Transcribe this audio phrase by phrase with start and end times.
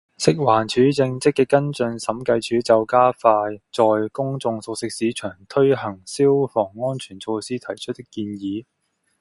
[0.17, 3.31] 食環署正積極跟進審計署就加快
[3.71, 8.65] 在公眾熟食市場推行消防安全措施提出的建議